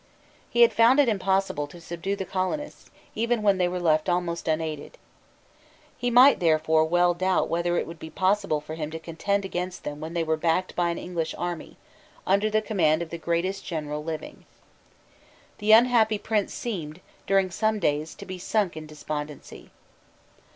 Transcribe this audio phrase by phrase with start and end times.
[0.49, 4.47] He had found it impossible to subdue the colonists, even when they were left almost
[4.47, 4.97] unaided.
[5.95, 9.83] He might therefore well doubt whether it would be possible for him to contend against
[9.83, 11.77] them when they were backed by an English army,
[12.25, 14.45] under the command of the greatest general living.
[15.59, 19.69] The unhappy prince seemed, during some days, to be sunk in despondency.